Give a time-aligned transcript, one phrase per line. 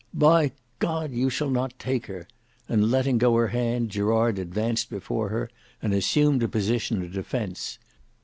[0.15, 0.47] "By
[0.81, 2.27] G—d you shall not take her;"
[2.67, 5.47] and letting go her hand, Gerard advanced before her
[5.79, 7.77] and assumed a position of defence.